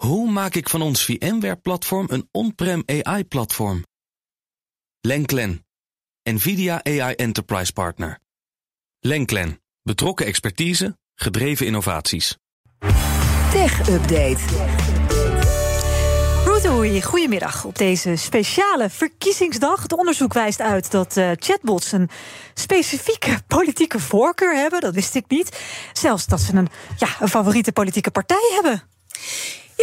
[0.00, 3.84] Hoe maak ik van ons VMware-platform een on-prem AI-platform?
[5.00, 5.66] Lenklen,
[6.22, 8.18] NVIDIA AI Enterprise Partner.
[9.00, 12.36] Lenklen, betrokken expertise, gedreven innovaties.
[13.50, 14.38] Tech Update.
[16.44, 17.64] Roetoei, goedemiddag.
[17.64, 19.82] Op deze speciale verkiezingsdag.
[19.82, 22.08] Het onderzoek wijst uit dat uh, chatbots een
[22.54, 24.80] specifieke politieke voorkeur hebben.
[24.80, 25.60] Dat wist ik niet.
[25.92, 28.82] Zelfs dat ze een, ja, een favoriete politieke partij hebben.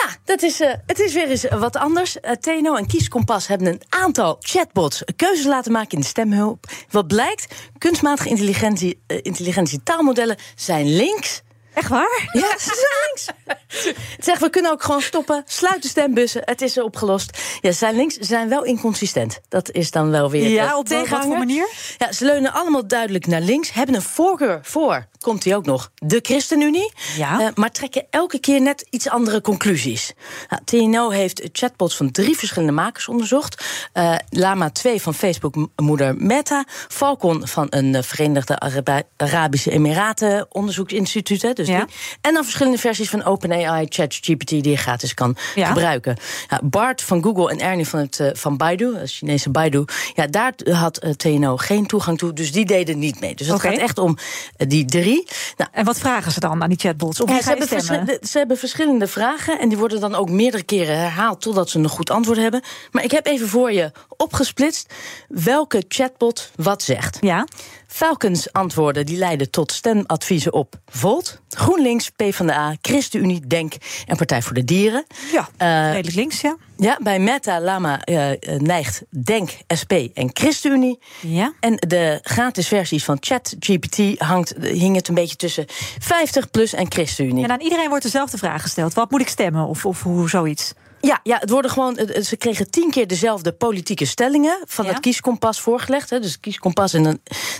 [0.00, 2.16] Ja, dat is, uh, het is weer eens wat anders.
[2.16, 6.66] Uh, Teno en Kieskompas hebben een aantal chatbots keuzes laten maken in de stemhulp.
[6.90, 11.42] Wat blijkt, kunstmatige intelligentie, uh, intelligentie taalmodellen zijn links.
[11.74, 12.28] Echt waar?
[12.32, 13.86] Ja, ze zijn links.
[14.26, 15.42] zeg, we kunnen ook gewoon stoppen.
[15.46, 16.42] Sluit de stembussen.
[16.44, 17.38] Het is opgelost.
[17.60, 18.14] Ja, ze zijn links.
[18.14, 19.40] Ze zijn wel inconsistent.
[19.48, 20.48] Dat is dan wel weer.
[20.48, 21.68] Ja, op wat voor manier?
[21.98, 23.72] Ja, ze leunen allemaal duidelijk naar links.
[23.72, 26.92] Hebben een voorkeur voor komt hij ook nog, de ChristenUnie.
[27.16, 27.40] Ja.
[27.40, 30.12] Uh, maar trekken elke keer net iets andere conclusies.
[30.48, 33.64] Nou, TNO heeft chatbots van drie verschillende makers onderzocht.
[33.94, 36.64] Uh, Lama 2 van Facebook-moeder Meta.
[36.88, 41.56] Falcon van een uh, Verenigde Arab Arabische Emiraten onderzoeksinstituut.
[41.56, 41.84] Dus ja.
[41.84, 41.94] die.
[42.20, 45.66] En dan verschillende versies van OpenAI, ChatGPT die je gratis kan ja.
[45.66, 46.16] gebruiken.
[46.62, 49.84] Bart van Google en Ernie van, het, van Baidu, het Chinese Baidu.
[50.14, 53.34] Ja, daar had TNO geen toegang toe, dus die deden niet mee.
[53.34, 53.72] Dus het okay.
[53.72, 54.16] gaat echt om
[54.56, 55.11] die drie.
[55.56, 57.20] Nou, en wat vragen ze dan aan die chatbots?
[57.20, 60.98] Of ja, ze, hebben ze, hebben verschillende vragen en die worden dan ook meerdere keren
[60.98, 62.62] herhaald totdat ze een goed antwoord hebben.
[62.90, 64.94] Maar ik heb even voor je opgesplitst
[65.28, 67.18] welke chatbot wat zegt.
[67.20, 67.46] Ja.
[67.92, 73.74] Falcons antwoorden die leiden tot stemadviezen op Volt, GroenLinks, PvdA, ChristenUnie, Denk
[74.06, 75.04] en Partij voor de Dieren.
[75.32, 76.56] Ja, uh, redelijk links, ja.
[76.76, 80.98] Ja, bij Meta, Lama uh, neigt Denk, SP en ChristenUnie.
[81.20, 81.52] Ja.
[81.60, 85.64] En de gratis versies van ChatGPT hangt, hing het een beetje tussen
[85.98, 87.44] 50 plus en ChristenUnie.
[87.44, 88.94] En aan iedereen wordt dezelfde vraag gesteld.
[88.94, 90.72] Wat moet ik stemmen of, of hoe zoiets?
[91.04, 91.98] Ja, ja, het worden gewoon.
[92.22, 94.90] Ze kregen tien keer dezelfde politieke stellingen van Ja.
[94.90, 96.10] het kieskompas voorgelegd.
[96.10, 97.02] Hè, dus kieskompas en.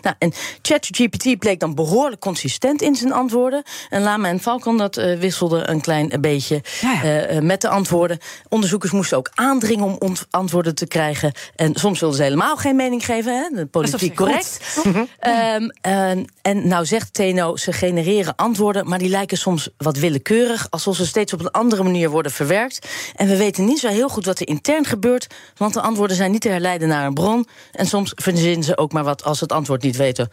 [0.02, 0.32] Nou, en
[0.62, 3.62] ChatGPT bleek dan behoorlijk consistent in zijn antwoorden.
[3.88, 7.02] En Lama en Falcon dat eh, wisselden een klein beetje Ja, ja.
[7.02, 8.18] eh, eh, met de antwoorden.
[8.48, 11.32] Onderzoekers moesten ook aandringen om ont- antwoorden te krijgen.
[11.56, 13.32] En soms wilden ze helemaal geen mening geven.
[13.36, 14.58] Hè, de politiek correct.
[15.18, 20.66] Ehm, en, en nou zegt Teno, ze genereren antwoorden, maar die lijken soms wat willekeurig,
[20.70, 22.88] alsof ze steeds op een andere manier worden verwerkt.
[23.16, 25.26] En we weten niet zo heel goed wat er intern gebeurt,
[25.56, 27.46] want de antwoorden zijn niet te herleiden naar een bron.
[27.72, 30.28] En soms verzinnen ze ook maar wat als ze het antwoord niet weten.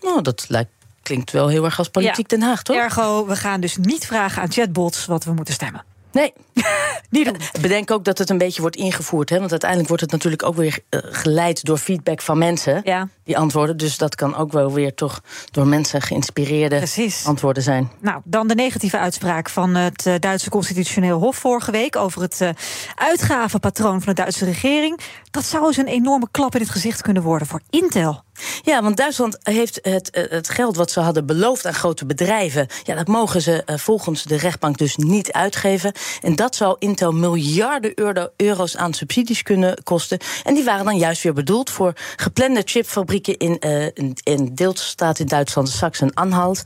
[0.00, 0.70] Nou, dat lijkt,
[1.02, 2.76] klinkt wel heel erg als politiek Den Haag, toch?
[2.76, 5.84] Ergo, we gaan dus niet vragen aan chatbots wat we moeten stemmen.
[6.14, 6.32] Nee.
[7.10, 7.36] Niet doen.
[7.60, 9.30] Bedenk ook dat het een beetje wordt ingevoerd.
[9.30, 9.38] Hè?
[9.38, 12.80] Want uiteindelijk wordt het natuurlijk ook weer eh, geleid door feedback van mensen.
[12.84, 13.08] Ja.
[13.24, 13.76] Die antwoorden.
[13.76, 15.20] Dus dat kan ook wel weer toch
[15.50, 17.26] door mensen geïnspireerde Precies.
[17.26, 17.90] antwoorden zijn.
[18.00, 22.40] Nou, dan de negatieve uitspraak van het eh, Duitse Constitutioneel Hof vorige week over het
[22.40, 22.48] eh,
[22.94, 25.00] uitgavenpatroon van de Duitse regering.
[25.30, 28.22] Dat zou eens een enorme klap in het gezicht kunnen worden voor Intel.
[28.62, 32.66] Ja, want Duitsland heeft het, eh, het geld wat ze hadden beloofd aan grote bedrijven.
[32.82, 35.92] Ja, dat mogen ze eh, volgens de rechtbank dus niet uitgeven.
[36.22, 40.18] En dat zou Intel miljarden euro, euro's aan subsidies kunnen kosten.
[40.44, 45.26] En die waren dan juist weer bedoeld voor geplande chipfabrieken in een, een deelstaat in
[45.26, 46.62] Duitsland, Sachsen-Anhalt.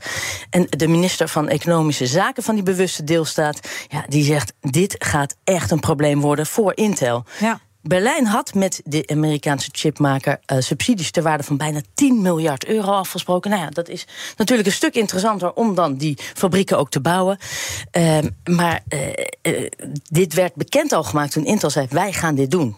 [0.49, 5.35] En de minister van Economische Zaken van die bewuste deelstaat, ja, die zegt: dit gaat
[5.43, 7.23] echt een probleem worden voor Intel.
[7.39, 7.59] Ja.
[7.81, 12.91] Berlijn had met de Amerikaanse chipmaker uh, subsidies ter waarde van bijna 10 miljard euro
[12.91, 13.49] afgesproken.
[13.49, 14.07] Nou ja, dat is
[14.37, 17.37] natuurlijk een stuk interessanter om dan die fabrieken ook te bouwen.
[17.97, 18.83] Uh, maar
[19.43, 19.67] uh,
[20.09, 22.77] dit werd bekend al gemaakt toen Intel zei: wij gaan dit doen.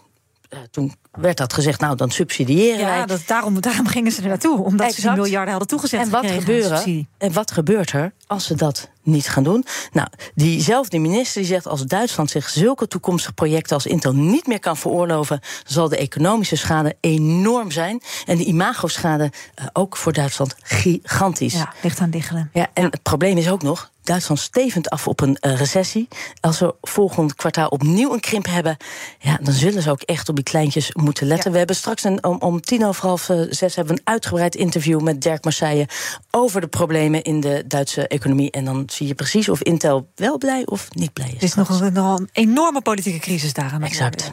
[0.71, 3.05] toen werd dat gezegd, nou dan subsidiëren ja, wij.
[3.05, 5.01] Dat, daarom, daarom gingen ze er naartoe, omdat Exact.
[5.01, 6.03] ze die miljarden hadden toegezegd.
[6.03, 9.65] En wat, gebeuren, en wat gebeurt er als ze dat niet gaan doen?
[9.91, 11.67] Nou, diezelfde minister die zegt...
[11.67, 15.39] als Duitsland zich zulke toekomstige projecten als Intel niet meer kan veroorloven...
[15.65, 18.01] zal de economische schade enorm zijn.
[18.25, 21.53] En de imagoschade uh, ook voor Duitsland gigantisch.
[21.53, 22.49] Ja, ligt aan diggelen.
[22.53, 23.89] Ja, en het probleem is ook nog...
[24.03, 26.07] Duitsland stevend af op een uh, recessie.
[26.39, 28.77] Als we volgend kwartaal opnieuw een krimp hebben...
[29.19, 31.45] Ja, dan zullen ze ook echt op die kleintjes moeten letten.
[31.45, 31.51] Ja.
[31.51, 35.01] We hebben straks een, om, om tien over half zes hebben we een uitgebreid interview
[35.01, 35.87] met Dirk Marseille
[36.31, 38.20] over de problemen in de Duitse economie.
[38.25, 41.33] En dan zie je precies of Intel wel blij of niet blij is.
[41.33, 44.31] Het is nog een, nog een enorme politieke crisis daar aan Exact.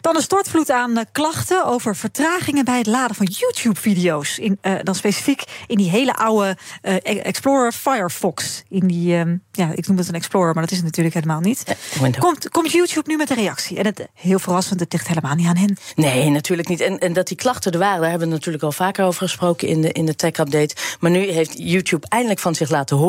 [0.00, 4.38] Dan een stortvloed aan eh, klachten over vertragingen bij het laden van YouTube-video's.
[4.38, 8.62] In, uh, dan specifiek in die hele oude uh, Explorer Firefox.
[8.68, 11.40] In die, uh, ja, ik noem het een Explorer, maar dat is het natuurlijk helemaal
[11.40, 11.76] niet.
[12.18, 13.78] komt, komt YouTube nu met een reactie?
[13.78, 15.76] En het heel verrassend, het ligt helemaal niet aan hen.
[15.94, 16.80] Nee, natuurlijk niet.
[16.80, 19.68] En, en dat die klachten er waren, daar hebben we natuurlijk al vaker over gesproken
[19.68, 20.74] in de, in de tech-update.
[21.00, 23.07] Maar nu heeft YouTube eindelijk van zich laten horen.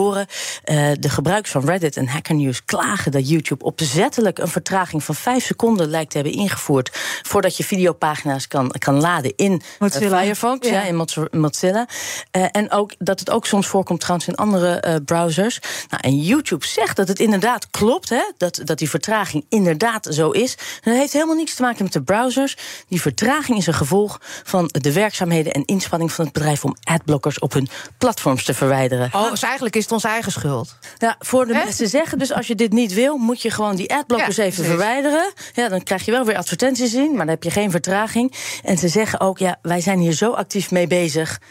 [1.00, 5.46] De gebruikers van Reddit en Hacker News klagen dat YouTube opzettelijk een vertraging van 5
[5.46, 6.90] seconden lijkt te hebben ingevoerd
[7.24, 10.19] voordat je videopagina's kan, kan laden in Mozilla.
[10.19, 10.74] Firefox, ja.
[10.74, 10.84] ja.
[10.84, 11.88] in Mozilla.
[12.31, 15.60] Uh, en ook dat het ook soms voorkomt trouwens in andere uh, browsers.
[15.90, 20.30] Nou, en YouTube zegt dat het inderdaad klopt, hè, dat, dat die vertraging inderdaad zo
[20.30, 20.57] is.
[20.84, 22.57] En dat heeft helemaal niets te maken met de browsers.
[22.88, 27.40] Die vertraging is een gevolg van de werkzaamheden en inspanning van het bedrijf om adblockers
[27.40, 27.68] op hun
[27.98, 29.10] platforms te verwijderen.
[29.13, 30.78] Oh, dus eigenlijk is het onze eigen schuld.
[30.98, 33.94] Ja, voor de mensen zeggen dus als je dit niet wil, moet je gewoon die
[33.94, 34.72] adblockers ja, even precies.
[34.72, 35.34] verwijderen.
[35.54, 38.34] Ja, dan krijg je wel weer advertenties in, maar dan heb je geen vertraging.
[38.64, 41.42] En ze zeggen ook, ja, wij zijn hier zo actief mee bezig.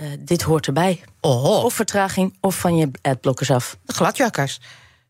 [0.00, 1.00] Uh, dit hoort erbij.
[1.20, 1.64] Oh.
[1.64, 3.78] Of vertraging, of van je adblockers af.
[3.84, 4.60] De gladjakkers.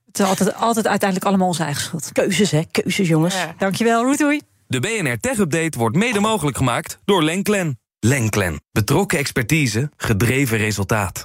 [0.07, 2.13] Het is altijd, altijd uiteindelijk allemaal onze eigen schuld.
[2.13, 2.63] Keuzes, hè?
[2.71, 3.35] Keuzes, jongens.
[3.35, 3.55] Ja.
[3.59, 4.41] Dankjewel, Roetoei.
[4.67, 7.79] De BNR Tech Update wordt mede mogelijk gemaakt door Lenklen.
[8.01, 8.61] Lenklen.
[8.73, 11.25] Betrokken expertise, gedreven resultaat.